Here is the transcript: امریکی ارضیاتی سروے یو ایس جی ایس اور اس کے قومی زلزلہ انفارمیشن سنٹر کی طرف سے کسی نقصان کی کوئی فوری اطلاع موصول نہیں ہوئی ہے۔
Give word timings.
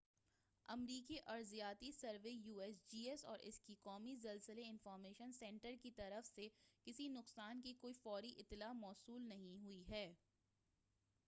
امریکی 0.69 1.17
ارضیاتی 1.27 1.91
سروے 1.91 2.31
یو 2.31 2.57
ایس 2.59 2.77
جی 2.87 3.01
ایس 3.09 3.25
اور 3.25 3.39
اس 3.41 3.59
کے 3.59 3.75
قومی 3.81 4.15
زلزلہ 4.15 4.65
انفارمیشن 4.65 5.31
سنٹر 5.31 5.75
کی 5.81 5.91
طرف 5.91 6.27
سے 6.27 6.47
کسی 6.87 7.07
نقصان 7.09 7.61
کی 7.61 7.73
کوئی 7.73 7.93
فوری 7.93 8.33
اطلاع 8.37 8.71
موصول 8.73 9.27
نہیں 9.29 9.57
ہوئی 9.57 9.83
ہے۔ 9.89 10.13